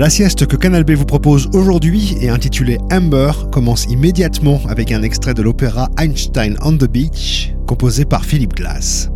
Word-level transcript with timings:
La 0.00 0.08
sieste 0.08 0.46
que 0.46 0.56
Canal 0.56 0.84
B 0.84 0.92
vous 0.92 1.04
propose 1.04 1.50
aujourd'hui 1.52 2.16
est 2.22 2.30
intitulée 2.30 2.78
Amber 2.90 3.32
commence 3.52 3.84
immédiatement 3.84 4.58
avec 4.66 4.92
un 4.92 5.02
extrait 5.02 5.34
de 5.34 5.42
l'opéra 5.42 5.90
Einstein 5.98 6.56
on 6.62 6.74
the 6.74 6.90
Beach 6.90 7.52
composé 7.66 8.06
par 8.06 8.24
Philip 8.24 8.54
Glass. 8.54 9.10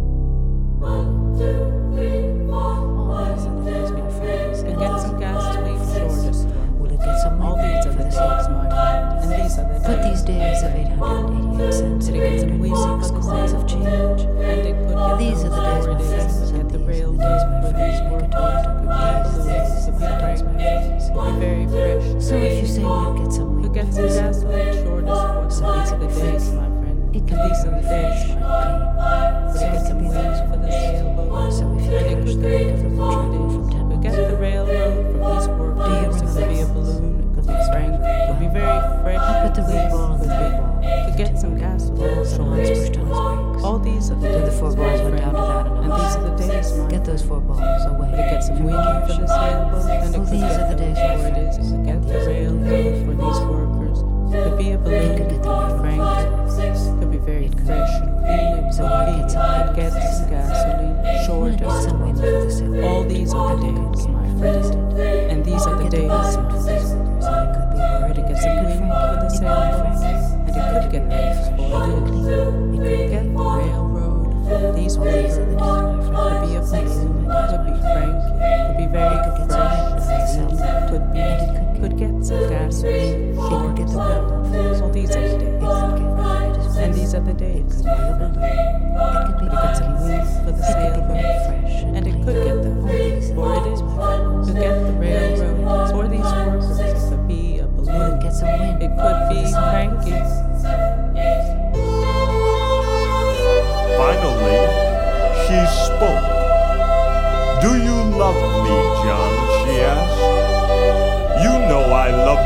four 44.64 44.76
balls 44.76 45.00
went 45.02 45.16
down 45.18 45.34
to 45.34 45.40
that 45.40 45.66
and, 45.66 45.92
these 45.92 46.16
are 46.16 46.24
the 46.24 46.36
days, 46.36 46.72
Mom. 46.72 46.88
Get 46.88 47.04
those 47.04 47.22
four 47.22 47.40
balls 47.40 47.84
away. 47.84 48.10
To 48.10 48.16
get 48.16 48.40
some 48.40 48.64
wind 48.64 48.76
for 49.06 49.20
the 49.20 49.26
sailboat 49.26 49.90
and 49.90 50.12
well, 50.14 50.24
these 50.24 50.56
are 50.56 50.68
the 50.70 50.76
days 50.76 50.96
for 50.96 51.28
it 51.28 51.36
is. 51.36 51.72
And 51.72 51.84
get 51.84 52.02
the 52.02 52.18
real 52.24 52.56
for 53.04 53.14
these 53.20 53.40
workers. 53.44 53.98
to 54.32 54.56
be 54.56 54.70
a 54.72 54.78
balloon, 54.78 55.18
to 55.18 55.24
get 55.24 55.28
be 55.28 55.48
frank, 55.80 57.00
To 57.00 57.06
be 57.06 57.18
very 57.18 57.48
fresh 57.48 57.92
and 58.00 58.18
clean. 58.24 58.72
So 58.72 58.86
I 58.86 59.04
get 59.04 59.30
some, 59.30 59.76
get 59.76 59.92
some 59.92 60.30
gasoline, 60.30 61.26
short 61.26 61.60
of 61.60 61.82
some 61.82 62.00
wind 62.00 62.18
for 62.18 62.30
the 62.30 62.50
sailboat. 62.50 62.84
All 62.84 63.04
these 63.04 63.34
are 63.34 63.56
the 63.56 63.62
days, 63.62 64.08
my 64.08 64.38
friend. 64.38 64.98
And 65.30 65.44
these 65.44 65.66
are 65.66 65.76
the 65.82 65.90
days. 65.90 66.93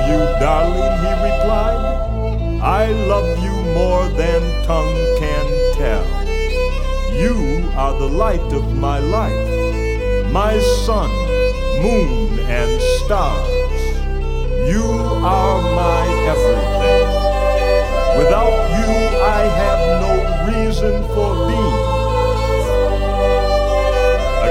you, 0.08 0.18
darling, 0.40 0.94
he 1.04 1.12
replied. 1.28 1.84
I 2.62 2.90
love 3.12 3.30
you 3.44 3.54
more 3.74 4.08
than 4.16 4.40
tongue 4.64 5.00
can 5.20 5.46
tell. 5.74 6.06
You 7.12 7.70
are 7.76 7.92
the 7.98 8.08
light 8.08 8.52
of 8.52 8.64
my 8.76 8.98
life, 8.98 10.32
my 10.32 10.58
sun, 10.84 11.10
moon, 11.82 12.38
and 12.48 12.80
stars. 12.98 13.48
You 14.72 14.86
are 15.22 15.60
my 15.82 16.04
everything. 16.32 17.08
Without 18.18 18.56
you, 18.76 18.90
I 19.38 19.42
have 19.62 19.82
no 20.06 20.12
reason 20.50 20.94
for 21.14 21.30
being. 21.48 21.84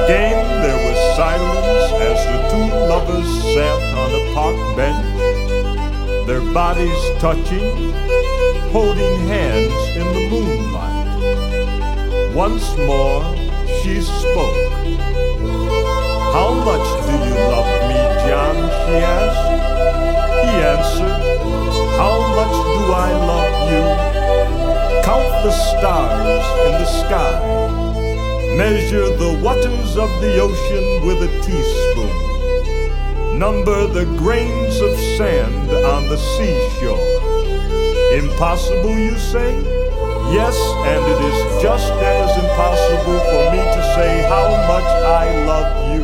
Again, 0.03 0.36
touching, 7.19 7.91
holding 8.71 9.27
hands 9.27 9.73
in 9.97 10.05
the 10.13 10.29
moonlight. 10.29 11.07
Once 12.35 12.77
more 12.77 13.23
she 13.81 14.01
spoke. 14.01 14.71
How 16.35 16.53
much 16.53 16.87
do 17.07 17.13
you 17.27 17.35
love 17.51 17.71
me, 17.89 17.99
John? 18.27 18.55
she 18.83 18.95
asked. 19.17 19.47
He 20.45 20.53
answered, 20.73 21.21
How 21.97 22.15
much 22.37 22.55
do 22.75 22.83
I 22.93 23.11
love 23.31 23.55
you? 23.71 23.83
Count 25.03 25.31
the 25.43 25.51
stars 25.51 26.45
in 26.67 26.73
the 26.73 26.85
sky. 26.85 27.86
Measure 28.57 29.15
the 29.15 29.39
waters 29.43 29.97
of 29.97 30.09
the 30.19 30.39
ocean 30.39 31.05
with 31.05 31.21
a 31.21 31.41
teaspoon 31.41 32.27
number 33.37 33.85
the 33.85 34.05
grains 34.17 34.81
of 34.81 34.97
sand 35.15 35.69
on 35.69 36.09
the 36.09 36.17
seashore. 36.17 36.97
Impossible, 38.17 38.97
you 38.97 39.15
say? 39.15 39.53
Yes, 40.33 40.57
and 40.89 41.01
it 41.05 41.21
is 41.21 41.61
just 41.61 41.93
as 41.93 42.29
impossible 42.43 43.19
for 43.29 43.43
me 43.53 43.61
to 43.61 43.81
say 43.93 44.23
how 44.27 44.49
much 44.65 44.89
I 45.05 45.45
love 45.45 45.93
you. 45.93 46.01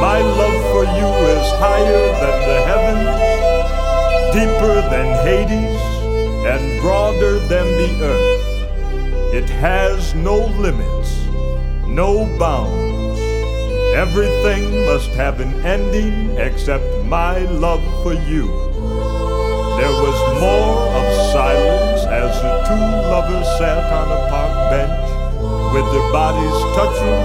My 0.00 0.18
love 0.22 0.60
for 0.72 0.84
you 0.96 1.08
is 1.36 1.46
higher 1.60 2.06
than 2.22 2.38
the 2.48 2.58
heavens, 2.70 3.18
deeper 4.32 4.80
than 4.88 5.08
Hades, 5.26 5.80
and 6.48 6.80
broader 6.80 7.38
than 7.38 7.66
the 7.76 8.04
earth. 8.04 9.34
It 9.34 9.50
has 9.50 10.14
no 10.14 10.46
limits, 10.56 10.87
no 11.98 12.14
bounds. 12.38 13.18
Everything 14.04 14.62
must 14.86 15.10
have 15.18 15.40
an 15.40 15.52
ending 15.66 16.30
except 16.38 16.86
my 17.06 17.38
love 17.66 17.82
for 18.04 18.14
you. 18.30 18.46
There 19.78 19.96
was 20.06 20.18
more 20.38 20.78
of 20.98 21.06
silence 21.34 22.02
as 22.22 22.30
the 22.44 22.54
two 22.68 22.86
lovers 23.12 23.48
sat 23.58 23.82
on 23.98 24.06
a 24.14 24.20
park 24.30 24.54
bench 24.70 25.06
with 25.74 25.86
their 25.90 26.08
bodies 26.12 26.58
touching, 26.78 27.20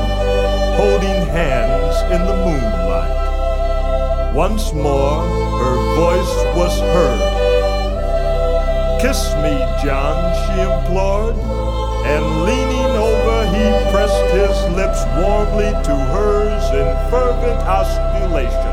holding 0.81 1.21
hands 1.29 1.95
in 2.15 2.21
the 2.29 2.37
moonlight. 2.45 3.19
Once 4.33 4.73
more, 4.73 5.21
her 5.61 5.77
voice 6.01 6.35
was 6.57 6.73
heard. 6.95 7.21
Kiss 9.03 9.21
me, 9.43 9.53
John, 9.83 10.17
she 10.41 10.55
implored, 10.65 11.37
and 12.13 12.23
leaning 12.47 12.91
over, 13.09 13.32
he 13.53 13.69
pressed 13.91 14.33
his 14.33 14.57
lips 14.75 15.05
warmly 15.15 15.69
to 15.85 15.95
hers 16.11 16.65
in 16.71 16.89
fervent 17.11 17.59
osculation. 17.67 18.72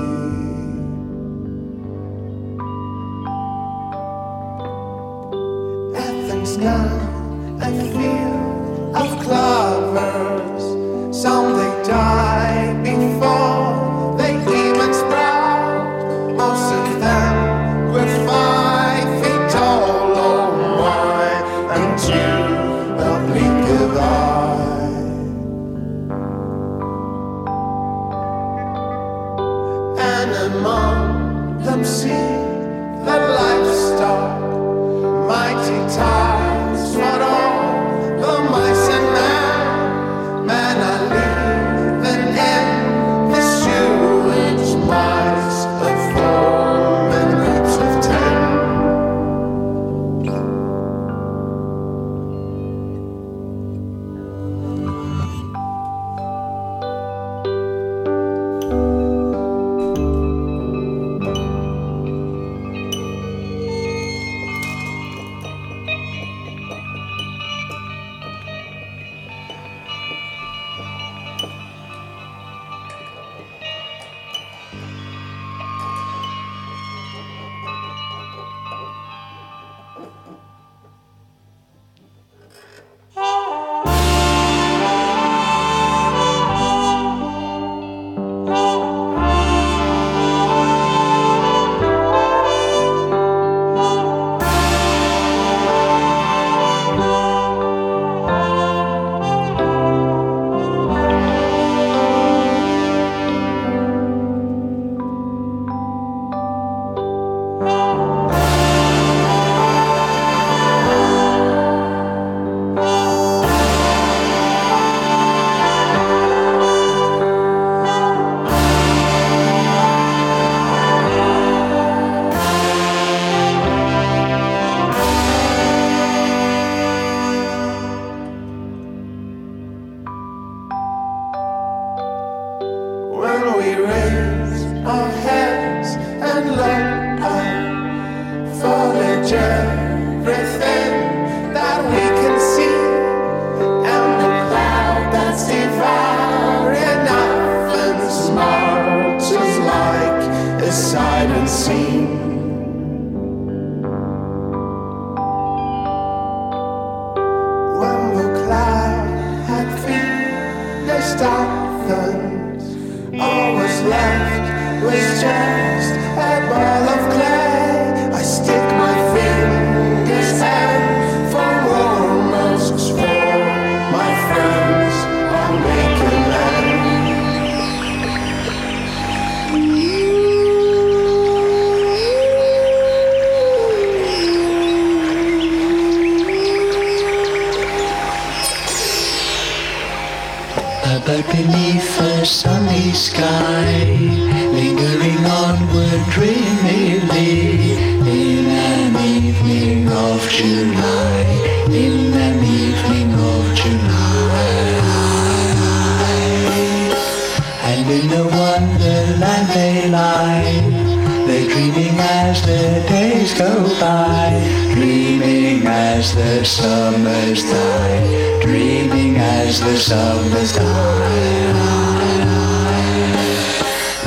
dreaming 211.73 211.99
as 211.99 212.41
the 212.41 212.85
days 212.89 213.33
go 213.33 213.79
by, 213.79 214.31
dreaming 214.73 215.65
as 215.65 216.13
the 216.13 216.43
summers 216.43 217.43
die, 217.43 218.39
dreaming 218.41 219.15
as 219.17 219.61
the 219.61 219.77
summers 219.77 220.53
die. 220.53 221.51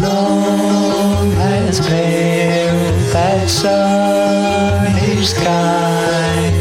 Long 0.00 1.30
has 1.32 1.80
paled 1.80 3.12
that 3.12 3.48
sunny 3.48 5.24
sky, 5.24 6.52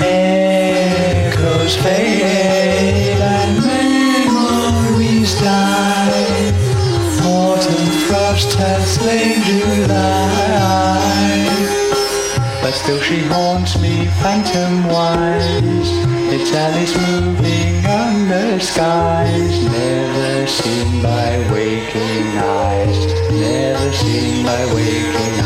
echoes 0.00 1.76
fade. 1.76 2.05
Still 12.86 13.00
she 13.00 13.18
haunts 13.18 13.80
me 13.80 14.06
phantom-wise 14.22 15.90
It's 16.32 16.52
Alice 16.52 16.94
moving 17.08 17.84
under 17.84 18.60
skies. 18.60 19.64
Never 19.64 20.46
seen 20.46 21.02
by 21.02 21.36
waking 21.50 22.38
eyes. 22.38 23.06
Never 23.32 23.92
seen 23.92 24.46
by 24.46 24.72
waking 24.72 25.40
eyes 25.40 25.45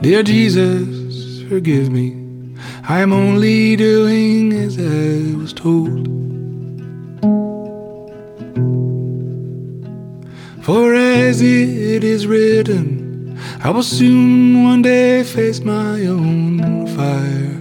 Dear 0.00 0.22
Jesus, 0.22 1.42
forgive 1.48 1.90
me. 1.90 2.16
I 2.88 3.00
am 3.00 3.12
only 3.12 3.74
doing 3.74 4.52
as 4.52 4.78
I 4.78 5.36
was 5.36 5.52
told. 5.52 6.06
For 10.62 10.94
as 10.94 11.42
it 11.42 12.04
is 12.04 12.28
written, 12.28 13.36
I 13.64 13.70
will 13.70 13.82
soon 13.82 14.62
one 14.62 14.82
day 14.82 15.24
face 15.24 15.60
my 15.62 16.06
own 16.06 16.86
fire. 16.96 17.58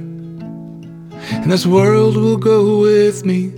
And 1.41 1.51
this 1.51 1.65
world 1.65 2.17
will 2.17 2.37
go 2.37 2.81
with 2.81 3.25
me 3.25 3.51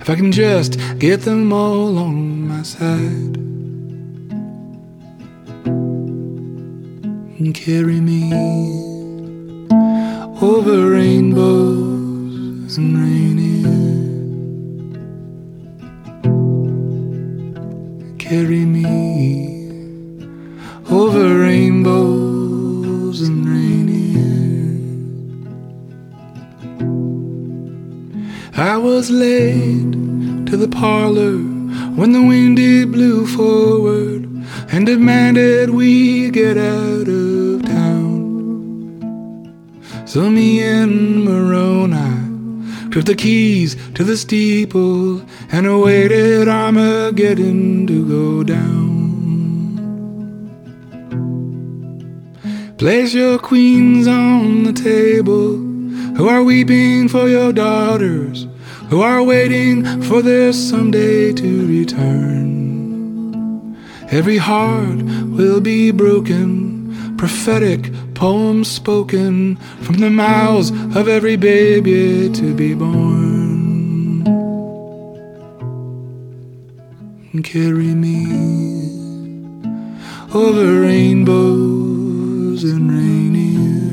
if 0.00 0.08
I 0.08 0.14
can 0.14 0.32
just 0.32 0.78
get 0.98 1.20
them 1.20 1.52
all 1.52 1.98
on 1.98 2.48
my 2.48 2.62
side. 2.62 3.45
And 7.46 7.54
carry 7.54 8.00
me 8.00 8.24
over 10.42 10.90
rainbows 10.90 12.76
and 12.76 12.98
Rainier. 12.98 13.62
Carry 18.18 18.64
me 18.64 18.84
over 20.90 21.38
rainbows 21.38 23.20
and 23.20 23.48
Rainier. 23.48 24.16
I 28.56 28.76
was 28.76 29.08
late 29.08 29.92
to 30.46 30.56
the 30.56 30.68
parlor 30.68 31.36
when 31.94 32.10
the 32.10 32.22
wind 32.22 32.58
it 32.58 32.90
blew 32.90 33.24
forward 33.24 34.26
and 34.72 34.84
demanded 34.84 35.70
we 35.70 36.28
get 36.30 36.58
out 36.58 37.06
of. 37.06 37.35
So 40.16 40.24
me 40.30 40.62
and 40.62 41.26
Moroni 41.26 42.90
took 42.90 43.04
the 43.04 43.14
keys 43.14 43.76
to 43.92 44.02
the 44.02 44.16
steeple 44.16 45.20
and 45.52 45.66
awaited 45.66 46.48
Armageddon 46.48 47.86
to 47.86 48.08
go 48.08 48.42
down. 48.42 48.96
Place 52.78 53.12
your 53.12 53.38
queens 53.38 54.08
on 54.08 54.62
the 54.62 54.72
table 54.72 55.58
who 56.16 56.30
are 56.30 56.42
weeping 56.42 57.08
for 57.08 57.28
your 57.28 57.52
daughters, 57.52 58.46
who 58.88 59.02
are 59.02 59.22
waiting 59.22 59.84
for 60.00 60.22
their 60.22 60.54
someday 60.54 61.34
to 61.34 61.66
return. 61.68 62.96
Every 64.10 64.38
heart 64.38 65.02
will 65.36 65.60
be 65.60 65.90
broken, 65.90 67.16
prophetic 67.18 67.92
poems 68.16 68.66
spoken 68.66 69.56
from 69.82 69.96
the 69.96 70.08
mouths 70.08 70.70
of 70.96 71.06
every 71.06 71.36
baby 71.36 72.30
to 72.32 72.54
be 72.54 72.72
born. 72.74 74.24
Carry 77.44 77.94
me 77.94 78.24
over 80.34 80.80
rainbows 80.80 82.64
and 82.64 82.90
rainier. 82.90 83.92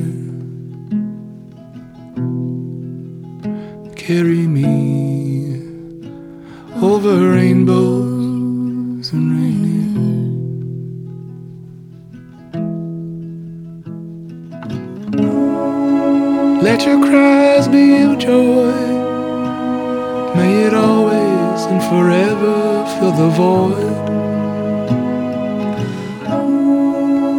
Carry 3.97 4.47
me 4.47 4.63
over 6.81 7.31
rainbows 7.31 9.11
and 9.11 9.31
rainier. 9.37 9.72
Let 16.73 16.87
your 16.87 17.01
cries 17.01 17.67
be 17.67 17.83
your 17.99 18.15
joy. 18.15 18.73
May 20.35 20.63
it 20.63 20.73
always 20.73 21.65
and 21.69 21.79
forever 21.83 22.83
fill 22.97 23.11
the 23.11 23.29
void. 23.29 23.93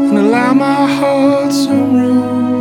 and 0.09 0.19
allow 0.19 0.55
my 0.55 0.87
heart 0.87 1.53
some 1.53 1.97
room. 1.97 2.61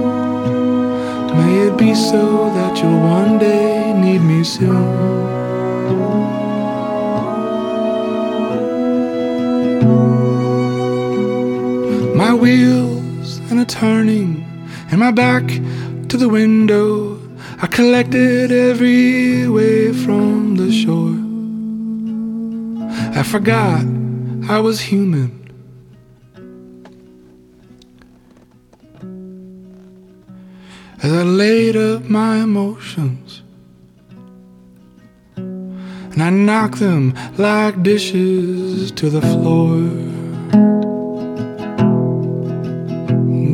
May 1.37 1.67
it 1.67 1.77
be 1.77 1.93
so 1.93 2.49
that 2.55 2.81
you'll 2.81 3.01
one 3.01 3.37
day 3.37 3.93
need 3.93 4.23
me 4.23 4.43
soon. 4.43 4.87
My 12.17 12.33
wheels 12.33 13.37
and 13.51 13.59
a 13.59 13.65
turning, 13.65 14.43
and 14.89 14.99
my 14.99 15.11
back 15.11 15.43
to 16.13 16.17
the 16.17 16.29
window. 16.29 17.19
I 17.59 17.65
collected 17.65 18.51
every 18.51 19.47
wave 19.47 19.99
from 20.05 20.57
the 20.57 20.71
shore. 20.71 21.17
I 23.19 23.23
forgot 23.23 23.83
I 24.47 24.59
was 24.59 24.79
human. 24.79 25.31
As 31.01 31.11
I 31.11 31.23
laid 31.23 31.75
up 31.75 32.03
my 32.03 32.35
emotions 32.43 33.41
and 35.35 36.21
I 36.21 36.29
knocked 36.29 36.77
them 36.77 37.15
like 37.39 37.81
dishes 37.81 38.91
to 38.91 39.09
the 39.09 39.21
floor. 39.21 39.79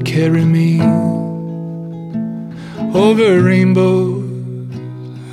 Carry 0.04 0.44
me 0.44 0.82
over 2.94 3.42
rainbows 3.42 4.24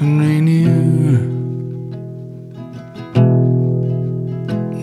and 0.00 0.20
rainier. 0.20 0.68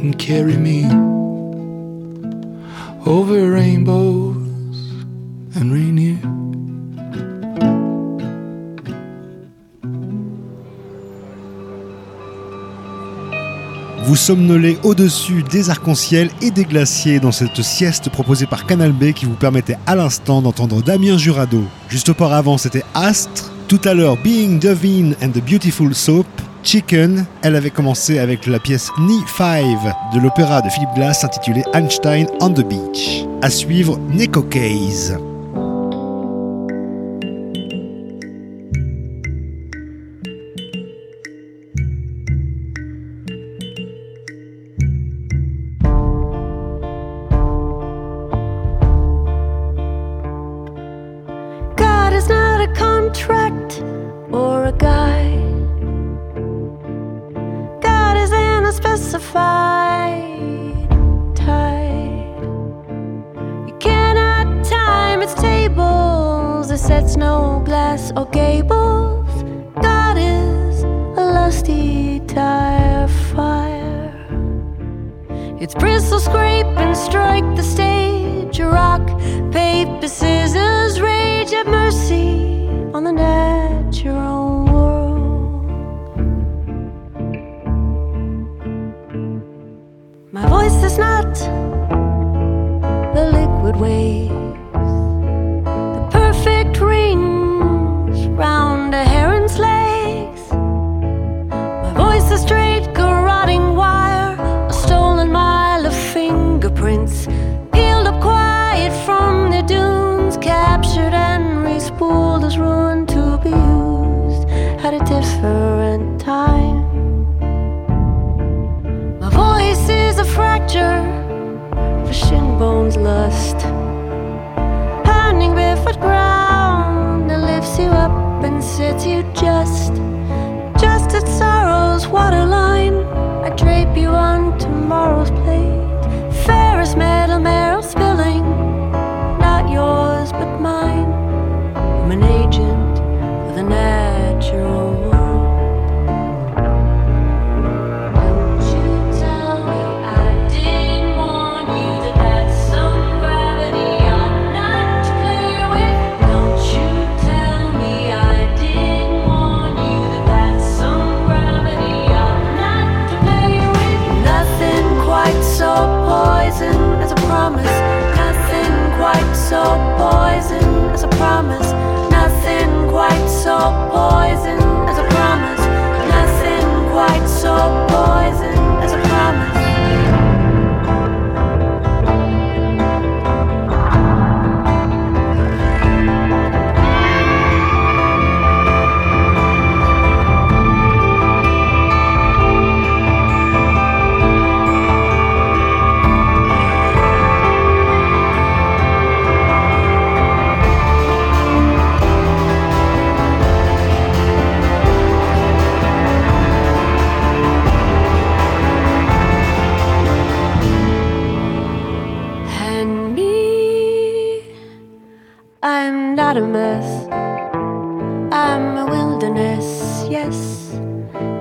And 0.01 0.17
carry 0.17 0.57
me 0.57 0.85
over 3.05 3.51
rainbows 3.51 4.35
and 5.55 5.71
rainier. 5.71 6.32
Vous 14.13 14.17
somnolez 14.17 14.77
au-dessus 14.83 15.41
des 15.41 15.71
arcs-en-ciel 15.71 16.29
et 16.43 16.51
des 16.51 16.65
glaciers 16.65 17.19
dans 17.19 17.31
cette 17.31 17.63
sieste 17.63 18.11
proposée 18.11 18.45
par 18.45 18.67
Canal 18.67 18.91
B 18.91 19.11
qui 19.11 19.25
vous 19.25 19.33
permettait 19.33 19.79
à 19.87 19.95
l'instant 19.95 20.43
d'entendre 20.43 20.83
Damien 20.83 21.17
Jurado. 21.17 21.63
Juste 21.89 22.09
auparavant, 22.09 22.59
c'était 22.59 22.83
Astre. 22.93 23.51
Tout 23.67 23.81
à 23.85 23.95
l'heure, 23.95 24.17
Being 24.17 24.59
Devine 24.59 25.15
and 25.23 25.29
the 25.29 25.43
Beautiful 25.43 25.95
Soap. 25.95 26.27
Chicken, 26.61 27.25
elle 27.41 27.55
avait 27.55 27.71
commencé 27.71 28.19
avec 28.19 28.45
la 28.45 28.59
pièce 28.59 28.91
Knee 28.99 29.25
5 29.35 29.63
de 30.13 30.19
l'opéra 30.19 30.61
de 30.61 30.69
Philip 30.69 30.89
Glass 30.93 31.23
intitulé 31.23 31.63
Einstein 31.73 32.27
on 32.39 32.51
the 32.51 32.63
Beach. 32.63 33.25
À 33.41 33.49
suivre, 33.49 33.99
Neko 34.11 34.43
Case. 34.43 35.17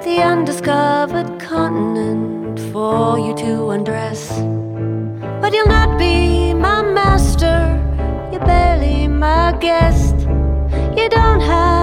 The 0.05 0.23
undiscovered 0.23 1.41
continent 1.41 2.61
for 2.71 3.19
you 3.19 3.35
to 3.35 3.71
undress. 3.71 4.29
But 5.41 5.53
you'll 5.53 5.67
not 5.67 5.99
be 5.99 6.55
my 6.55 6.83
master, 6.83 7.59
you're 8.31 8.47
barely 8.47 9.09
my 9.09 9.57
guest. 9.59 10.15
You 10.97 11.09
don't 11.09 11.41
days. 11.41 11.82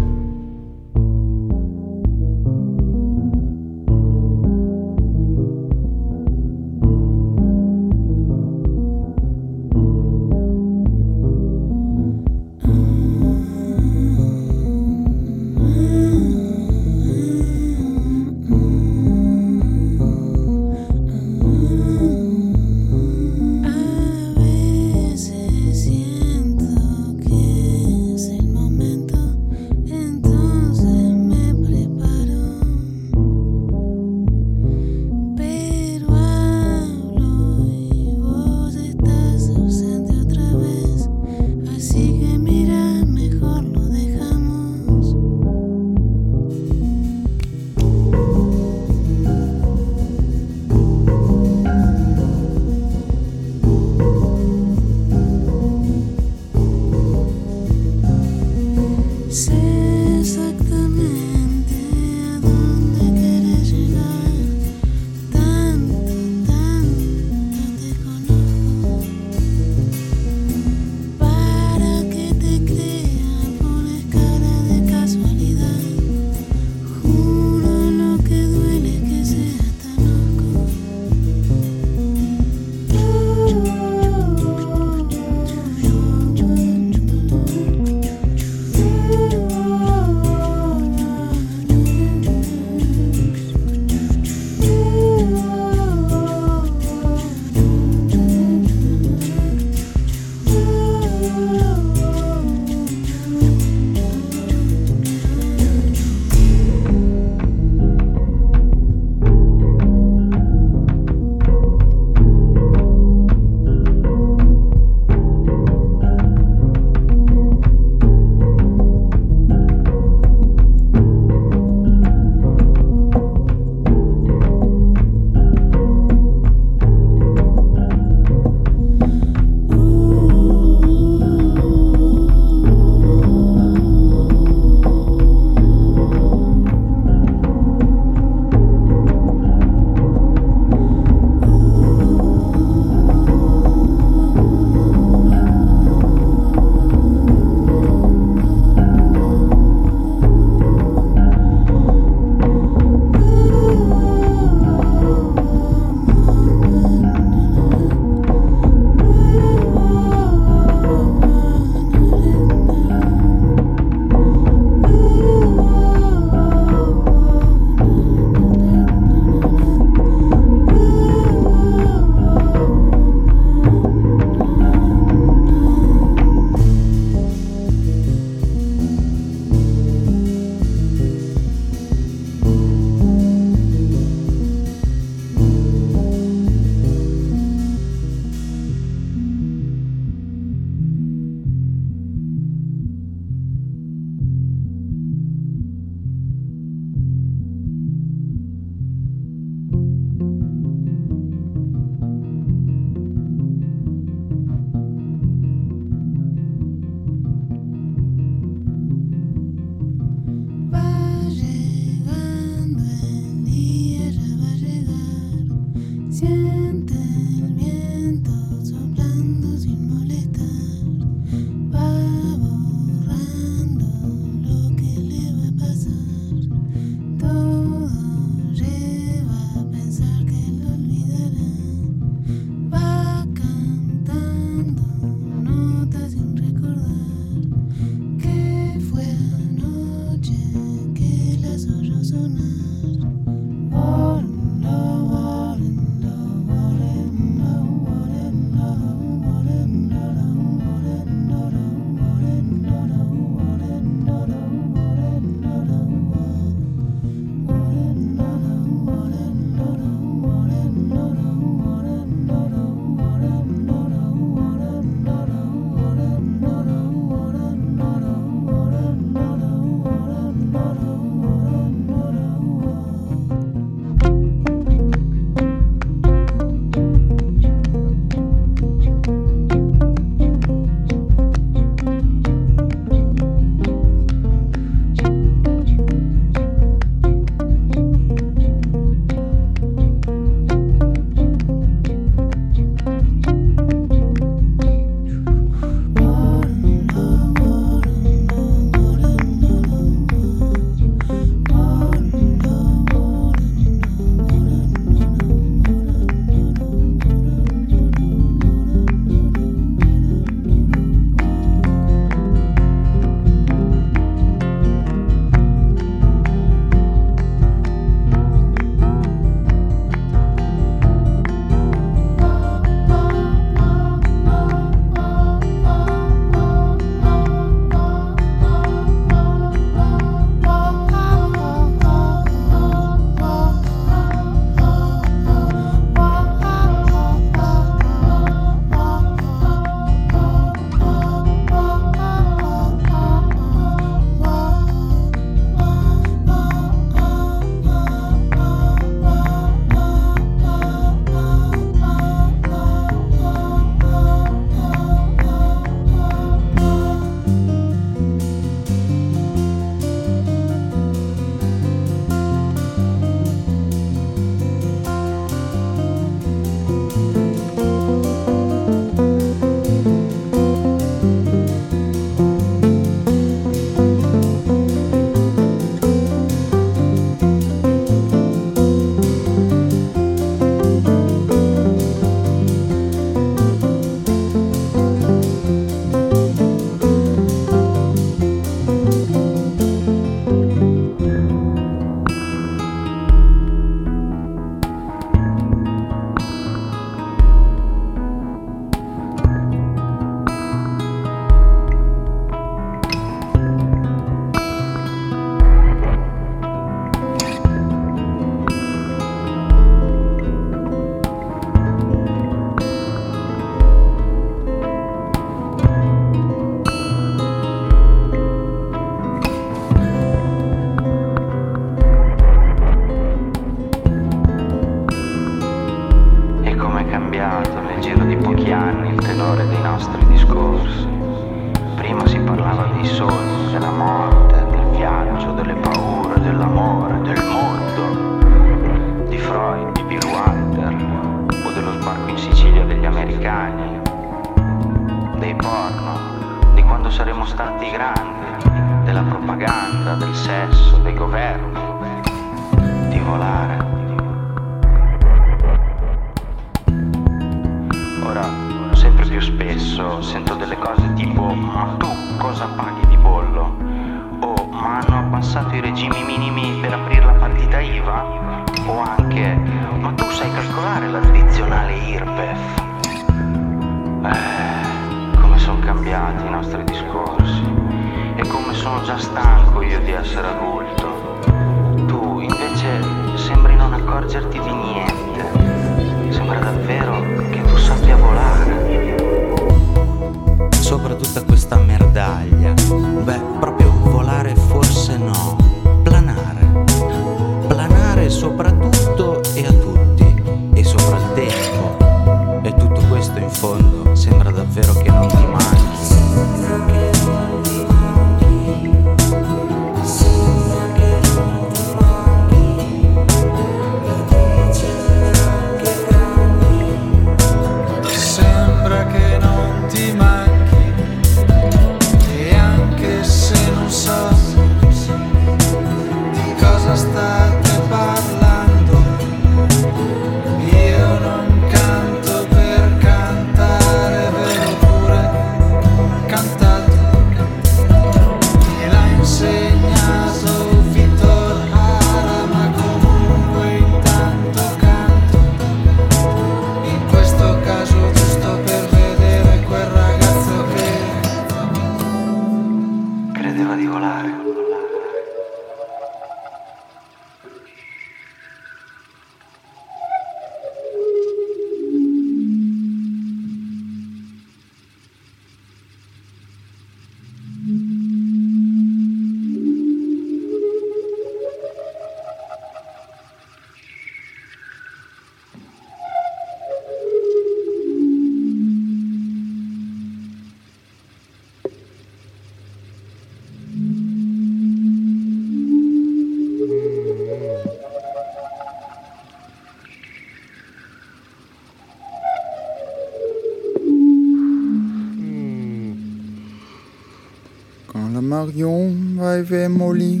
rêver 599.18 599.48
molli. 599.48 600.00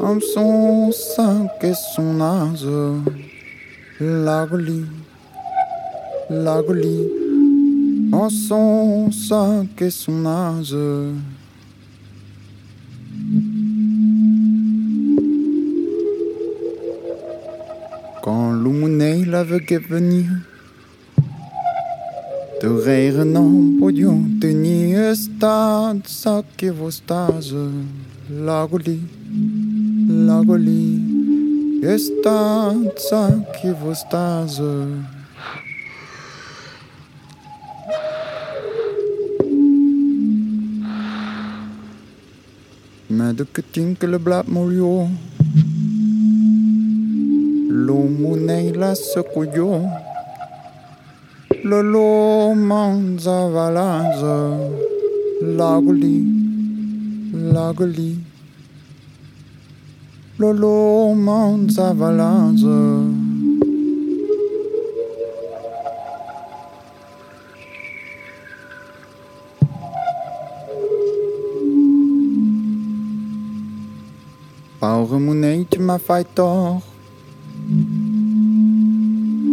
Homme 0.00 0.20
son 0.20 0.90
sang 0.92 1.48
et 1.62 1.72
son 1.94 2.20
âge, 2.20 2.66
la 4.00 4.46
golie, 4.46 4.86
la 6.30 6.62
golie. 6.62 7.06
En 8.10 8.28
son 8.30 9.10
sang 9.12 9.66
et 9.78 9.90
son 9.90 10.26
âge. 10.26 10.76
Quand 18.22 18.52
l'on 18.52 19.00
est 19.00 19.24
l'aveugle 19.24 19.74
est 19.74 19.88
venu. 19.88 20.24
Te 22.60 22.66
rire 22.66 23.24
non 23.24 23.78
podium 23.78 24.40
tenir 24.40 25.14
stade 25.14 26.02
ça 26.08 26.42
que 26.56 26.72
vos 26.72 26.90
stages. 26.90 27.54
La 28.28 28.66
goli 28.66 28.98
la 30.26 30.42
goli 30.42 31.78
stade 31.96 32.98
ça 32.98 33.30
que 33.54 33.70
vos 33.70 33.94
stages. 33.94 34.60
Mais 43.08 43.32
de 43.34 43.44
que 43.44 43.62
tinque 43.62 44.02
le 44.02 44.18
blab 44.18 44.48
molio 44.48 45.06
L'eau 47.70 48.08
mounaille 48.08 48.72
la 48.72 48.96
secouillot 48.96 50.07
Lolo 51.68 52.54
manza 52.54 53.46
valanza. 53.48 54.56
Lagoli 55.42 56.16
Lagoli. 57.52 58.24
Lolo 60.36 61.12
manza 61.12 61.92
valanza. 61.92 62.78
Paure 74.78 75.18
munente 75.18 75.78
ma 75.80 75.98
fai 75.98 76.24
tor 76.32 76.80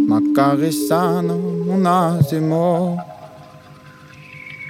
Ma 0.08 0.18
caressano 0.32 1.45
mon 1.76 1.86
asimo 1.86 2.96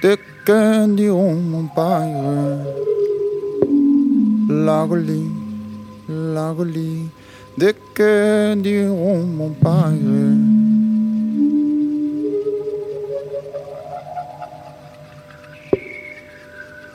de 0.01 0.17
que 0.45 0.87
diront 0.95 1.35
mon 1.35 1.67
père. 1.67 2.57
Lagoli, 4.49 5.23
lagoli 6.09 7.09
de 7.57 7.73
que 7.93 8.55
diront 8.55 9.23
mon 9.23 9.49
père. 9.49 9.93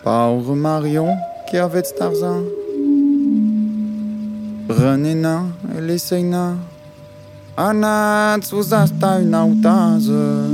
Pauvre 0.04 0.56
Marion 0.56 1.14
qui 1.48 1.58
avait 1.58 1.82
Tarzan 1.82 2.42
Renina 4.68 5.44
et 5.76 5.80
les 5.80 5.98
Anaty 7.54 8.50
ho 8.52 8.62
zastainao 8.62 9.52
taza 9.62 10.48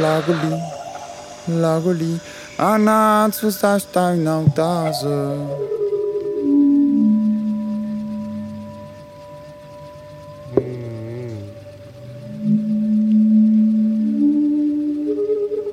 Lagoli, 0.00 0.54
lagoli 1.48 2.20
Anaty 2.58 3.40
ho 3.42 3.50
zastainao 3.50 4.44
taza 4.54 5.34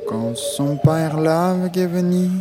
Quand 0.10 0.36
son 0.36 0.78
père 0.78 1.16
l'avait 1.22 1.86
venu 1.86 2.32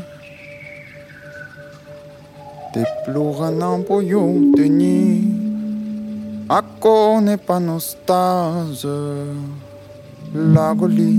Déplorant 2.72 3.44
un 3.44 3.62
empoillon 3.62 4.52
de 4.56 4.64
nuit 4.64 5.35
connaît 6.86 7.36
pas 7.36 7.58
nos 7.58 7.80
stase, 7.80 8.86
la 10.32 10.72
golie, 10.72 11.18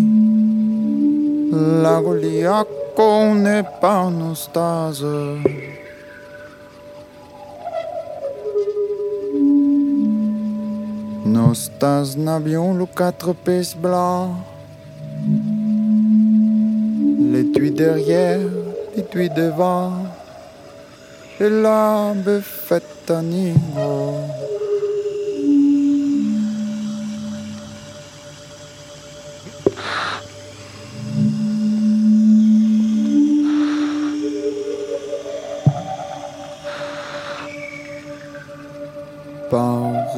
la 1.83 1.99
golie, 1.99 2.45
à 2.45 2.63
connaît 2.95 3.65
pas 3.81 4.09
nos 4.09 4.33
stase. 4.33 5.05
Nos 11.25 11.53
stars 11.53 12.15
n'avions 12.15 12.73
le 12.73 12.85
quatre 12.85 13.33
pièces 13.33 13.75
blancs. 13.75 14.35
L'étui 17.31 17.71
derrière, 17.71 18.39
l'étui 18.95 19.29
devant. 19.29 19.91
Et 21.41 21.49
la 21.49 22.13
buffette 22.15 23.11
à. 23.11 24.56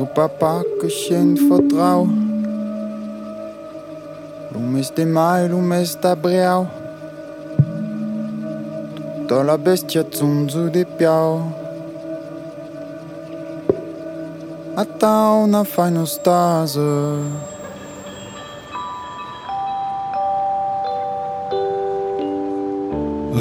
crois 0.05 0.29
pas, 0.29 0.29
pas 0.29 0.63
que 0.79 0.87
j'ai 0.87 1.15
une 1.15 1.37
faute 1.37 1.67
trao. 1.67 2.07
L'on 4.53 4.61
met 4.61 4.81
des 4.95 5.05
mailles, 5.05 5.49
l'on 5.49 5.61
met 5.61 5.83
ta. 6.01 6.15
Dans 9.27 9.43
la 9.43 9.57
bestia 9.57 10.03
tsunzu 10.03 10.71
des 10.71 10.85
piao. 10.85 11.41
Attends, 14.75 15.43
on 15.43 15.53
a 15.53 15.63
fait 15.63 15.91
nos. 15.91 16.19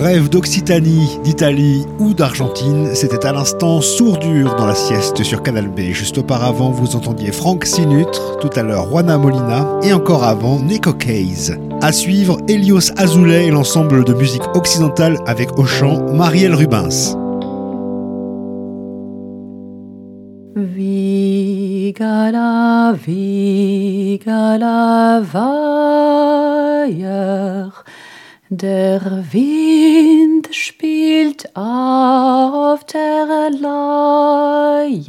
Rêve 0.00 0.28
d'Occitanie, 0.28 1.18
d'Italie 1.24 1.84
ou 1.98 2.14
d'Argentine, 2.14 2.94
c'était 2.94 3.26
à 3.26 3.32
l'instant 3.32 3.80
sourdure 3.80 4.54
dans 4.54 4.66
la 4.66 4.76
sieste 4.76 5.24
sur 5.24 5.42
Canal 5.42 5.68
B. 5.68 5.90
Juste 5.90 6.18
auparavant, 6.18 6.70
vous 6.70 6.94
entendiez 6.94 7.32
Frank 7.32 7.64
Sinutre, 7.64 8.38
tout 8.38 8.50
à 8.54 8.62
l'heure 8.62 8.88
Juana 8.88 9.18
Molina 9.18 9.66
et 9.82 9.92
encore 9.92 10.22
avant 10.22 10.60
Nico 10.60 10.92
Case. 10.92 11.58
À 11.82 11.90
suivre, 11.90 12.36
Elios 12.46 12.92
Azoulay 12.96 13.46
et 13.46 13.50
l'ensemble 13.50 14.04
de 14.04 14.14
musique 14.14 14.44
occidentale 14.54 15.18
avec 15.26 15.58
au 15.58 15.64
chant 15.64 16.00
Marielle 16.14 16.54
Rubens. 16.54 17.16
Vigala, 20.54 21.34
Vigala, 23.04 25.22
Weiher. 26.84 27.70
Der 28.50 29.26
Wind 29.30 30.48
spielt 30.52 31.54
auf 31.54 32.82
der 32.84 33.50
Leier. 34.80 35.02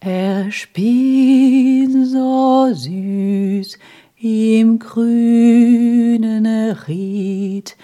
Er 0.00 0.50
spielt 0.50 1.92
so 2.08 2.70
süß 2.72 3.78
im 4.20 4.80
grünen 4.80 6.46
Ried. 6.88 7.76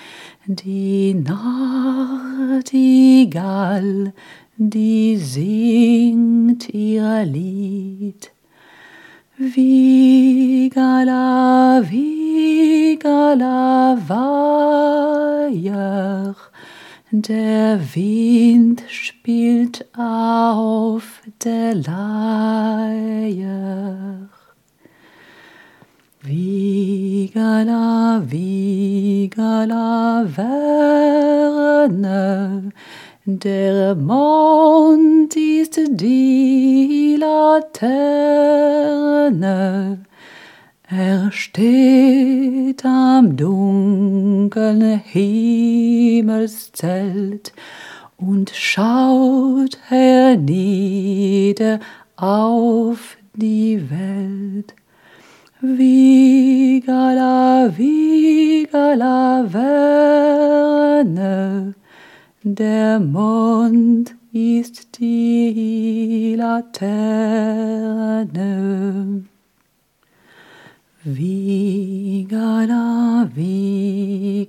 Die 0.47 1.15
Nachtigall, 1.15 2.65
die 4.57 5.17
singt 5.17 6.69
ihr 6.75 7.23
Lied. 7.25 8.32
Vigala, 9.43 11.19
Vigala, 11.91 13.99
Weiher, 14.07 15.51
der 17.11 17.81
Wind 17.93 18.85
spielt 18.89 19.85
auf 19.99 21.23
der 21.43 21.75
Leier. 21.75 22.29
Vigala, 26.23 28.23
Vigala, 28.25 30.25
Verne, 30.37 32.13
der 33.25 33.95
Mond 33.95 35.37
ist 35.37 35.79
die 35.91 37.17
Laterne. 37.21 38.01
Er 40.89 41.31
steht 41.31 42.85
am 42.85 43.37
dunklen 43.37 45.01
Himmelszelt 45.05 47.53
und 48.17 48.51
schaut 48.51 49.79
hernieder 49.89 51.79
auf 52.17 53.17
die 53.35 53.89
Welt. 53.89 54.75
Vigala, 55.61 57.71
Vigala, 57.77 59.47
Verne, 59.49 61.03
der 62.45 62.99
Mond 62.99 64.17
ist 64.33 64.99
die 64.99 66.35
Laterne. 66.37 66.83
Vigala, 71.05 71.31
Vigala, 73.35 74.41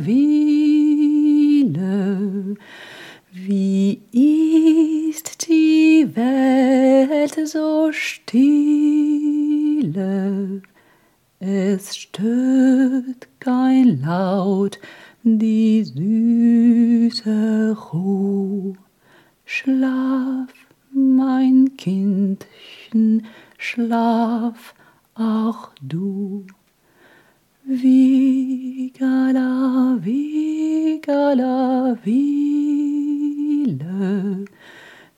Wiele, 0.00 1.76
wie 3.32 4.00
ist 4.12 5.46
die 5.48 6.08
Welt 6.14 7.48
so 7.48 7.90
stille? 7.92 9.28
Es 11.40 11.96
stört 11.96 13.28
kein 13.40 14.00
Laut, 14.02 14.78
die 15.22 15.84
süße 15.84 17.76
Ruh. 17.92 18.74
Schlaf, 19.44 20.52
mein 20.92 21.76
Kindchen, 21.76 23.26
schlaf 23.56 24.74
auch 25.14 25.70
du. 25.82 26.46
Vigala, 27.64 28.78
Vigala, 30.00 31.98
Wiele, 32.02 33.24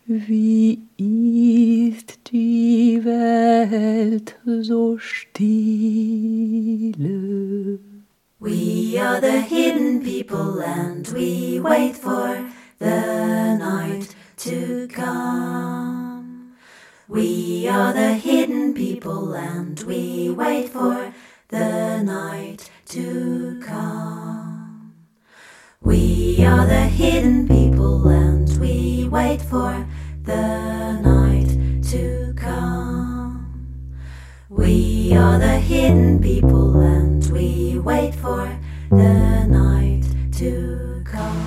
wie 0.06 0.80
ist 0.96 2.32
die 2.32 3.00
Welt 3.04 4.36
so 4.44 4.98
stille? 4.98 5.40
We 8.40 8.96
are 8.96 9.20
the 9.20 9.42
hidden 9.42 10.02
people 10.02 10.62
and 10.62 11.06
we 11.08 11.60
wait 11.60 11.94
for 11.94 12.48
the 12.78 13.54
night 13.58 14.14
to 14.38 14.88
come. 14.88 16.56
We 17.06 17.68
are 17.68 17.92
the 17.92 18.14
hidden 18.14 18.72
people 18.72 19.34
and 19.34 19.78
we 19.80 20.30
wait 20.30 20.70
for 20.70 21.12
the 21.48 22.02
night 22.02 22.70
to 22.86 23.60
come. 23.62 24.94
We 25.82 26.42
are 26.42 26.66
the 26.66 26.86
hidden 26.86 27.46
people 27.46 28.08
and 28.08 28.48
we 28.58 29.06
wait 29.06 29.42
for 29.42 29.86
the 30.22 30.92
night 31.02 31.82
to 31.90 32.32
come. 32.38 33.76
We 34.48 35.12
are 35.14 35.38
the 35.38 35.58
hidden 35.58 36.20
people 36.22 36.69
we 37.40 37.78
wait 37.78 38.14
for 38.14 38.44
the 38.90 39.46
night 39.48 40.04
to 40.38 40.50
come. 41.08 41.40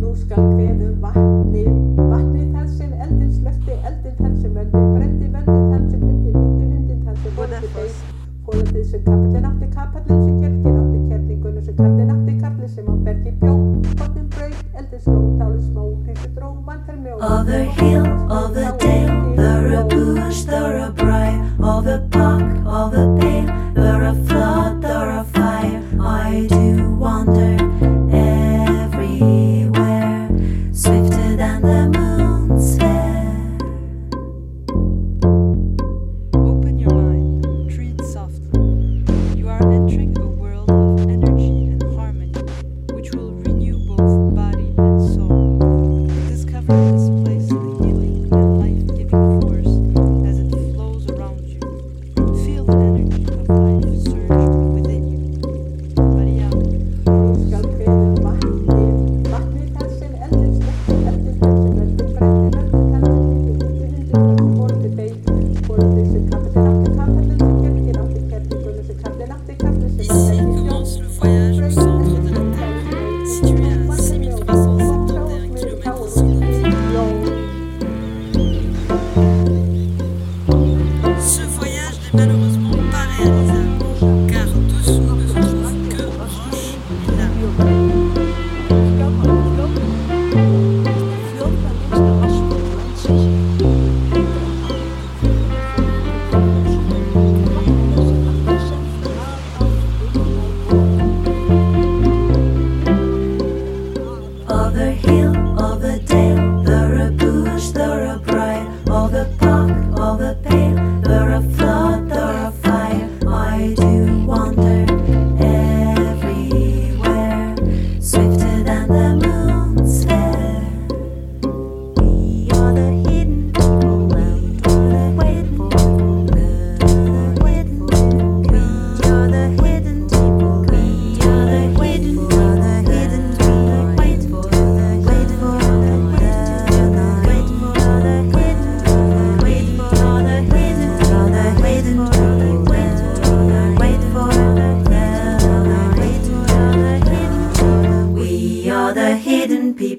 Nú 0.00 0.14
skal 0.16 0.40
kveðu 0.54 0.88
vatni, 1.02 1.64
vatni 1.98 2.44
það 2.54 2.68
sem 2.78 2.92
eldin 3.04 3.30
slökti, 3.34 3.76
eldin 3.84 4.16
þann 4.20 4.34
sem 4.40 4.56
öndin 4.62 4.88
brendi, 4.94 5.28
vöndin 5.34 5.66
þann 5.72 5.84
sem 5.90 6.00
hundin 6.00 6.38
hýtti, 6.38 6.64
hundin 6.72 7.04
þann 7.04 7.20
sem 7.26 7.36
vondi 7.36 7.72
beig. 7.76 8.00
Fólandið 8.46 8.88
sem 8.92 9.04
kapillin 9.04 9.48
átti, 9.50 9.70
kapallin 9.76 10.24
sem 10.24 10.34
kjelkin 10.40 10.80
átti, 10.80 10.98
kjellingunum 11.10 11.62
sem 11.68 11.78
kallin 11.82 12.14
átti, 12.16 12.38
kallin 12.40 12.74
sem 12.76 12.88
á 12.88 12.94
bergi 13.08 13.36
bjó. 13.42 13.54
Botnin 14.00 14.28
braut, 14.36 14.60
eldin 14.80 15.04
sló, 15.08 15.20
táli 15.40 15.60
smó, 15.68 15.90
hrísu 16.06 16.32
dró, 16.38 16.54
river 23.84 24.04
of. 24.04 24.53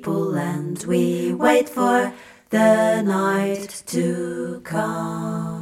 people 0.05 0.35
and 0.35 0.83
we 0.83 1.33
wait 1.33 1.67
for 1.67 2.13
the 2.51 3.01
night 3.01 3.81
to 3.87 4.61
come. 4.63 5.54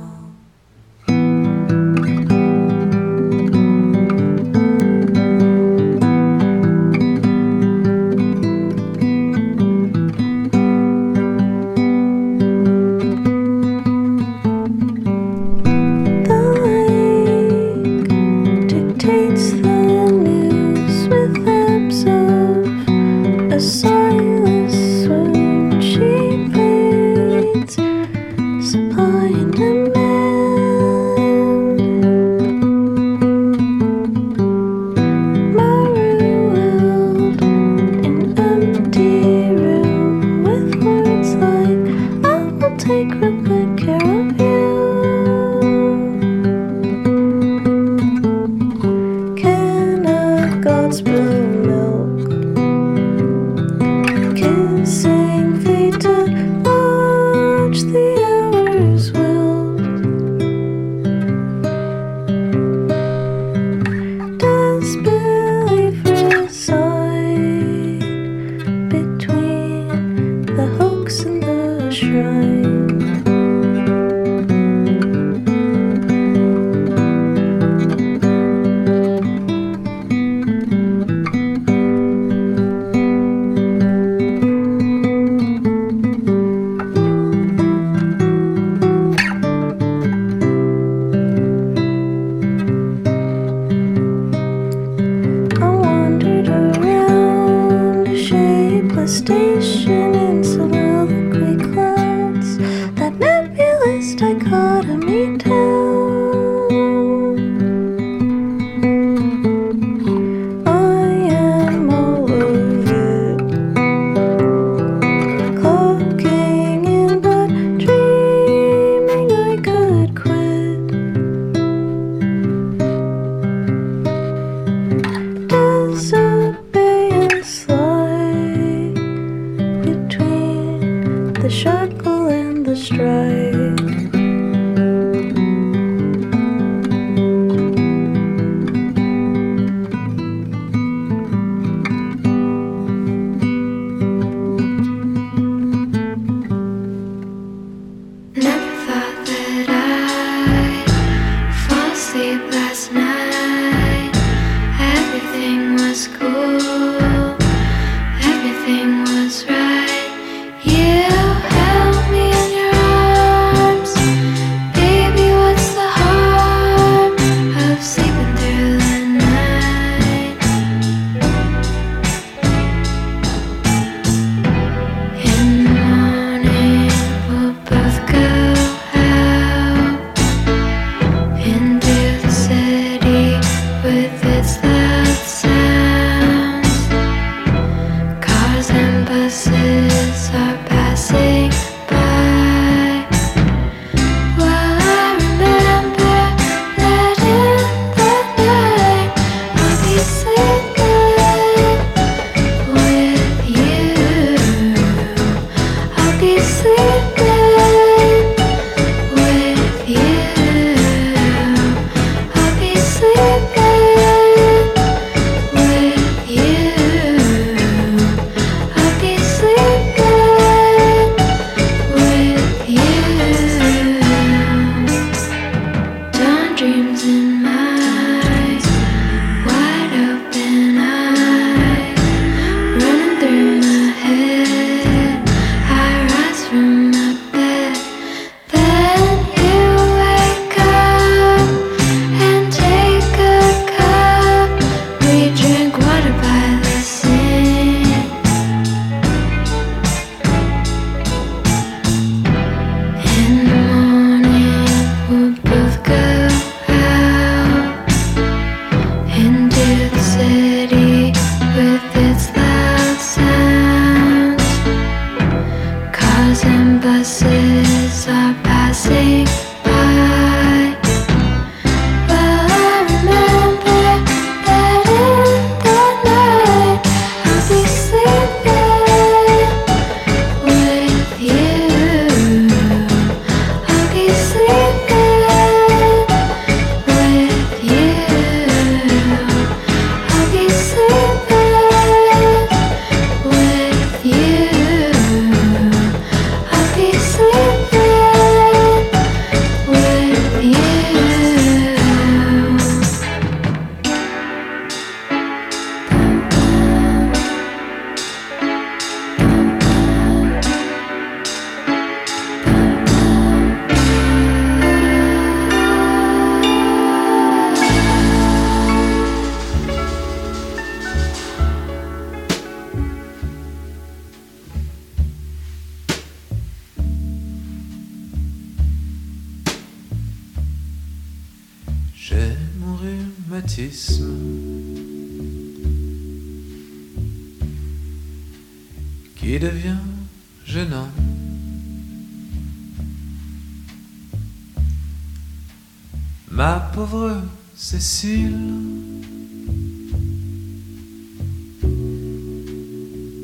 Cécile, 347.84 348.32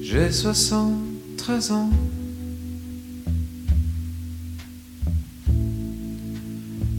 j'ai 0.01 0.29
soixante-treize 0.33 1.71
ans. 1.71 1.89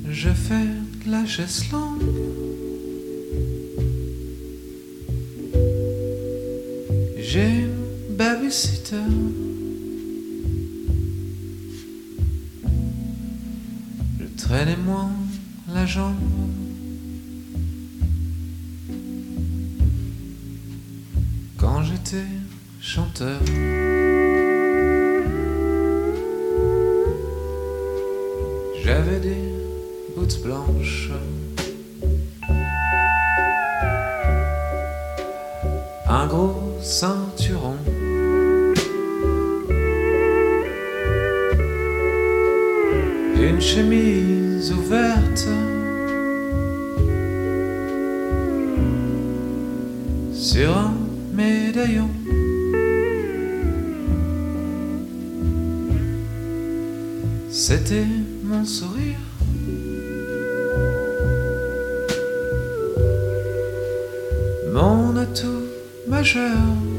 Je 0.09 0.31
fais 0.31 0.69
de 1.05 1.11
la 1.11 1.27
chaise 1.27 1.71
longue. 1.71 2.03
J'ai 7.19 7.65
une 7.67 8.17
babysitter. 8.17 8.97
Je 14.19 14.25
traînais 14.39 14.79
moins 14.79 15.13
la 15.75 15.85
jambe. 15.85 16.17
avait 29.01 29.21
des 29.21 29.55
bottes 30.15 30.43
blanches. 30.43 31.11
Sourire. 58.71 59.19
Mon 64.73 65.17
atout 65.17 65.65
majeur. 66.07 66.90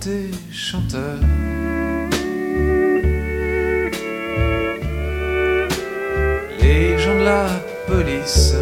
Quand 0.00 0.08
j'étais 0.08 0.30
chanteur. 0.52 1.18
Les 6.60 6.98
gens 6.98 7.18
de 7.18 7.24
la 7.24 7.46
police 7.86 8.54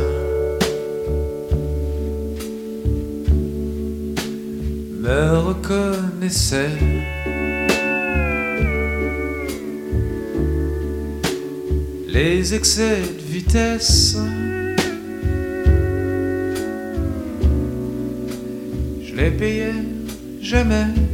me 5.01 5.39
reconnaissaient. 5.39 6.79
Les 12.09 12.55
excès 12.55 13.01
de 13.01 13.23
vitesse, 13.23 14.17
je 19.03 19.15
les 19.15 19.31
payais 19.31 19.75
jamais. 20.41 21.08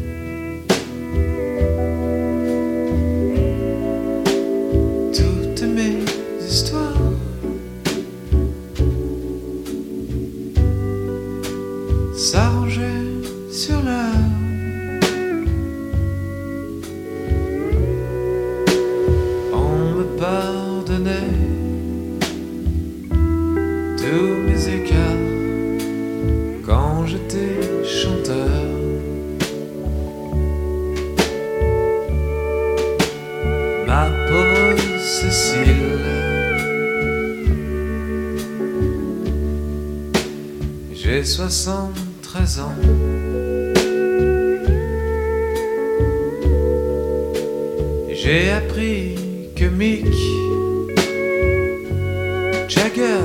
Jagger 52.74 53.22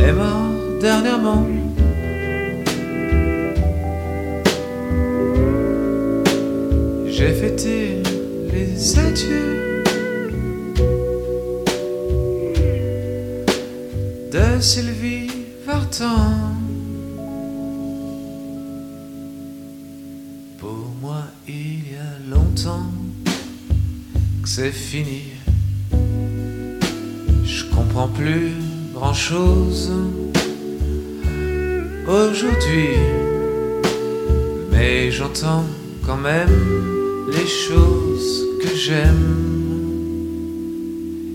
est 0.00 0.12
mort 0.12 0.52
dernièrement. 0.80 1.46
J'ai 7.06 7.32
fêté 7.32 8.02
les 8.52 8.98
adieux 8.98 9.84
de 14.32 14.60
Sylvie 14.60 15.30
Vartan. 15.64 16.32
Pour 20.58 20.88
moi, 21.00 21.22
il 21.46 21.92
y 21.92 21.96
a 21.96 22.34
longtemps 22.34 22.90
que 24.42 24.48
c'est 24.48 24.72
fini. 24.72 25.29
Chose 29.14 29.90
aujourd'hui, 32.06 32.96
mais 34.70 35.10
j'entends 35.10 35.64
quand 36.06 36.16
même 36.16 37.26
les 37.32 37.46
choses 37.46 38.44
que 38.62 38.74
j'aime 38.74 39.36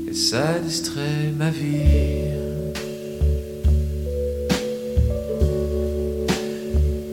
et 0.07 0.13
ça 0.13 0.59
distrait 0.59 1.33
ma 1.37 1.49
vie. 1.49 2.31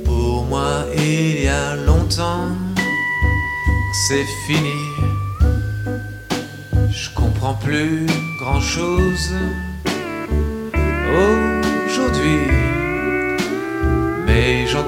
Pour 0.04 0.44
moi, 0.44 0.84
il 0.96 1.42
y 1.44 1.48
a 1.48 1.76
longtemps 1.76 2.48
que 2.76 3.96
c'est 4.08 4.26
fini. 4.46 4.80
Je 6.90 7.08
comprends 7.14 7.54
plus 7.54 8.06
grand 8.38 8.60
chose 8.60 9.32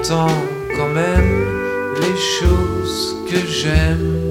j'entends 0.07 0.27
quand 0.77 0.89
même 0.89 1.45
les 1.99 2.15
choses 2.15 3.15
que 3.27 3.37
j'aime. 3.37 4.21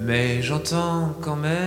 Mais 0.00 0.42
j'entends 0.42 1.12
quand 1.20 1.34
même 1.34 1.65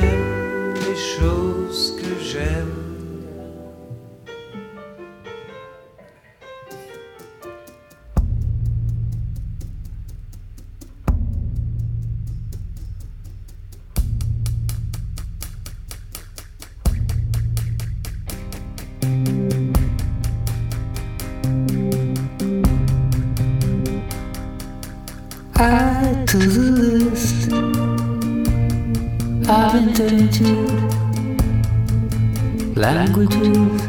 languages. 32.99 33.81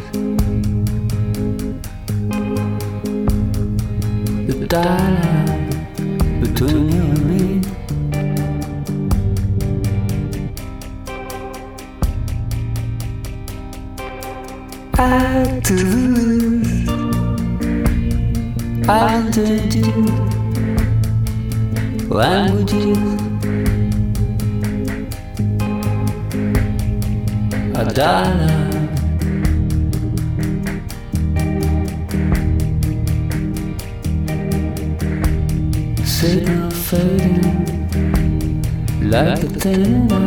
The 4.46 4.56
dialogue 4.68 5.70
between 6.40 6.84
you 6.94 7.04
and 7.14 7.22
me. 7.28 7.42
Add 14.96 15.64
to 15.64 15.74
the 15.74 16.04
list 16.22 16.88
of 18.88 19.00
endangered 19.16 19.74
languages. 22.08 23.02
A 27.74 27.84
c'est 36.20 36.44
un 36.50 36.68
feu, 36.68 37.16
like 39.00 39.42
a 39.42 39.46
tenderness. 39.58 40.20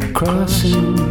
The 0.00 0.12
crossing. 0.14 1.07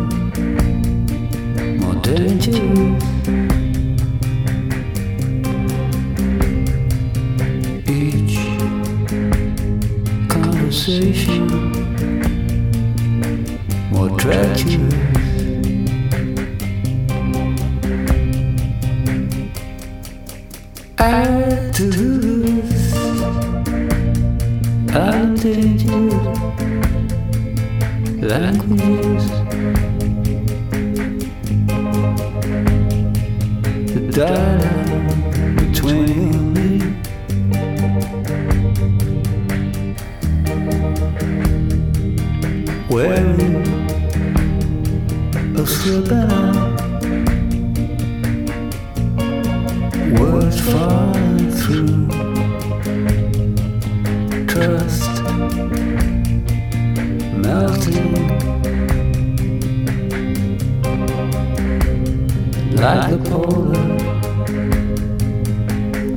Like 62.79 63.09
the 63.09 63.17
polar 63.29 63.97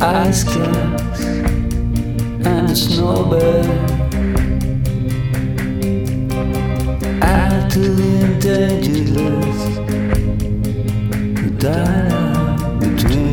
ice 0.03 0.45
caps 0.45 1.25
and 2.47 2.69
the 2.69 2.77
snowbird. 2.77 3.67
Add 7.23 7.71
to 7.73 7.81
the 7.81 8.09
endangered 8.25 9.09
list 9.11 9.71
dialogue 11.59 12.81
between 12.81 13.30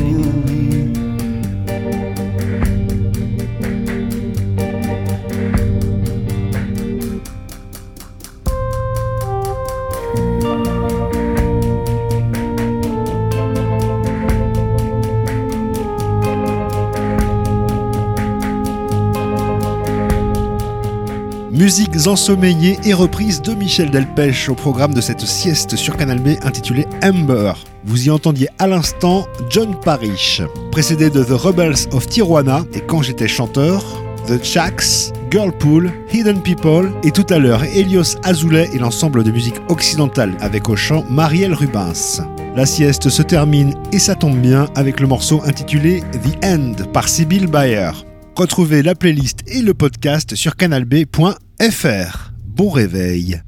Musiques 21.67 22.07
ensommeillées 22.07 22.79
et 22.85 22.93
reprises 22.93 23.41
de 23.41 23.53
Michel 23.53 23.91
Delpech 23.91 24.47
au 24.47 24.55
programme 24.55 24.93
de 24.93 25.01
cette 25.01 25.19
sieste 25.19 25.75
sur 25.75 25.97
Canal 25.97 26.19
B 26.21 26.29
intitulée 26.43 26.85
Amber. 27.03 27.51
Vous 27.83 28.07
y 28.07 28.09
entendiez 28.09 28.47
à 28.57 28.67
l'instant 28.67 29.27
John 29.49 29.77
Parrish, 29.83 30.41
précédé 30.71 31.09
de 31.09 31.21
The 31.25 31.31
Rebels 31.31 31.89
of 31.91 32.07
Tijuana 32.07 32.63
et 32.73 32.79
Quand 32.79 33.01
j'étais 33.01 33.27
chanteur, 33.27 33.83
The 34.27 34.41
Chacks, 34.41 35.11
Girlpool, 35.29 35.91
Hidden 36.13 36.41
People 36.41 36.93
et 37.03 37.11
tout 37.11 37.25
à 37.29 37.37
l'heure 37.37 37.65
Helios 37.65 38.15
Azoulay 38.23 38.69
et 38.71 38.79
l'ensemble 38.79 39.25
de 39.25 39.31
musique 39.31 39.59
occidentale 39.67 40.37
avec 40.39 40.69
au 40.69 40.77
chant 40.77 41.03
Marielle 41.09 41.53
Rubens. 41.53 42.21
La 42.55 42.65
sieste 42.65 43.09
se 43.09 43.21
termine 43.21 43.73
et 43.91 43.99
ça 43.99 44.15
tombe 44.15 44.37
bien 44.37 44.69
avec 44.75 45.01
le 45.01 45.07
morceau 45.07 45.41
intitulé 45.43 46.01
The 46.13 46.45
End 46.45 46.75
par 46.93 47.09
Sibyl 47.09 47.47
Bayer. 47.47 47.91
Retrouvez 48.37 48.83
la 48.83 48.93
playlist 48.93 49.39
et 49.47 49.63
le 49.63 49.73
podcast 49.73 50.35
sur 50.35 50.55
canalb.fr. 50.55 52.31
Bon 52.45 52.69
réveil. 52.69 53.41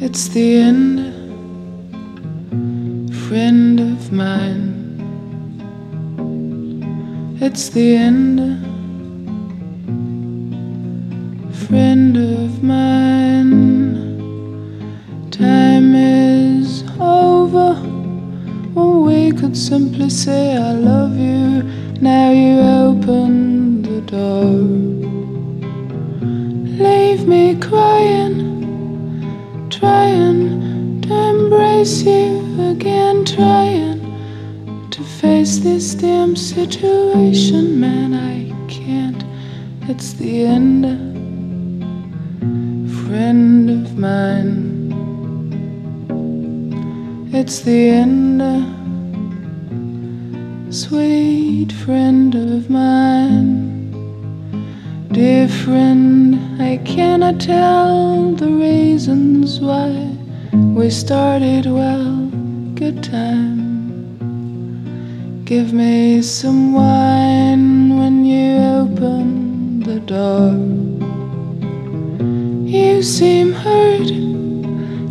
It's 0.00 0.28
the 0.28 0.36
end 0.36 1.00
friend 3.28 3.80
of 3.80 4.12
mine. 4.12 5.02
It's 7.40 7.70
the 7.70 7.96
end, 7.96 8.40
friend 11.66 12.16
of 12.16 12.62
mine. 12.62 13.98
Time 15.32 15.96
is 15.96 16.84
over. 17.00 17.76
Could 19.36 19.56
simply 19.56 20.10
say, 20.10 20.56
I 20.56 20.72
love 20.72 21.16
you. 21.16 21.62
Now 22.00 22.32
you 22.32 22.58
open 22.58 23.82
the 23.82 24.00
door. 24.00 24.50
Leave 26.84 27.28
me 27.28 27.54
crying, 27.60 28.40
trying 29.70 31.00
to 31.02 31.14
embrace 31.14 32.02
you 32.02 32.70
again, 32.70 33.24
trying 33.24 34.90
to 34.90 35.02
face 35.04 35.58
this 35.58 35.94
damn 35.94 36.34
situation, 36.34 37.78
man. 37.78 38.14
I 38.14 38.50
can't. 38.68 39.22
It's 39.88 40.14
the 40.14 40.46
end, 40.46 40.84
friend 43.06 43.70
of 43.70 43.96
mine. 43.96 44.66
It's 47.32 47.60
the 47.60 47.90
end, 47.90 48.42
sweet 50.78 51.72
friend 51.72 52.36
of 52.36 52.70
mine. 52.70 53.90
Dear 55.10 55.48
friend, 55.48 56.62
I 56.62 56.76
cannot 56.84 57.40
tell 57.40 58.30
the 58.30 58.46
reasons 58.46 59.58
why 59.58 59.90
we 60.52 60.88
started 60.90 61.66
well. 61.66 62.26
Good 62.76 63.02
time. 63.02 63.58
Give 65.44 65.72
me 65.72 66.22
some 66.22 66.72
wine 66.72 67.98
when 67.98 68.24
you 68.24 68.58
open 68.82 69.80
the 69.80 69.98
door. 69.98 70.54
You 72.64 73.02
seem 73.02 73.52
hurt. 73.52 74.12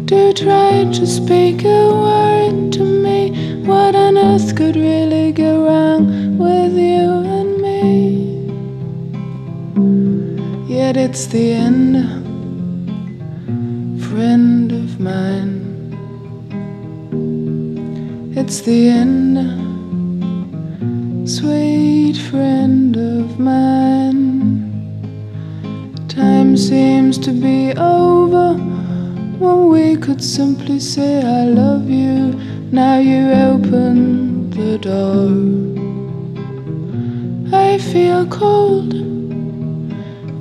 Do 0.05 0.32
try 0.32 0.86
to 0.93 1.05
speak 1.05 1.65
a 1.65 1.91
word 2.05 2.72
to 2.72 2.84
me. 2.86 3.56
What 3.68 3.95
on 3.97 4.18
earth 4.18 4.55
could 4.55 4.78
really 4.78 5.34
go 5.34 5.65
wrong 5.65 6.38
with 6.38 6.72
you 6.72 7.09
and 7.38 7.61
me? 7.61 8.47
Yet 10.74 10.95
it's 10.95 11.26
the 11.26 11.51
end, 11.51 11.97
friend 14.03 14.72
of 14.72 15.01
mine. 15.01 15.65
It's 18.38 18.61
the 18.61 18.88
end, 18.88 19.38
sweet 21.30 22.15
friend 22.15 22.95
of 22.95 23.38
mine. 23.38 24.72
Time 26.07 26.55
seems 26.55 27.18
to 27.18 27.34
be 27.34 27.74
over 27.74 28.53
when 29.43 29.68
we 29.68 29.97
could 29.97 30.24
simply 30.24 30.80
say, 30.80 31.22
I 31.22 31.47
love 31.47 31.89
you. 31.89 32.46
Now 32.72 32.99
you 32.99 33.32
open 33.32 34.49
the 34.49 34.78
door. 34.78 35.32
I 37.53 37.78
feel 37.78 38.26
cold. 38.28 38.93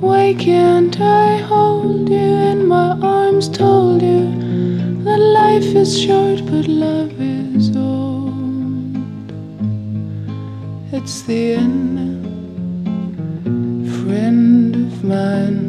Why 0.01 0.33
can't 0.37 0.99
I 0.99 1.37
hold 1.37 2.09
you 2.09 2.17
in 2.17 2.67
my 2.67 2.99
arms? 3.01 3.47
Told 3.47 4.01
you 4.01 4.29
that 5.05 5.17
life 5.17 5.73
is 5.73 5.97
short, 5.97 6.45
but 6.47 6.67
love 6.67 7.13
is 7.17 7.73
old. 7.77 8.97
It's 10.91 11.21
the 11.21 11.53
end, 11.53 12.25
friend 14.03 14.75
of 14.75 15.03
mine. 15.05 15.63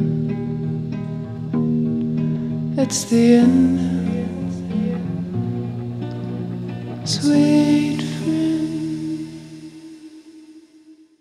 It's 2.76 3.04
the 3.04 3.34
end, 3.36 3.97
sweet. 7.08 7.67